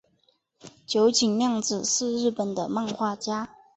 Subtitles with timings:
[0.87, 3.49] 九井谅子是日本的漫画家。